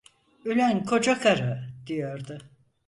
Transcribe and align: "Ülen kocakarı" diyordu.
"Ülen 0.45 0.83
kocakarı" 0.85 1.69
diyordu. 1.87 2.37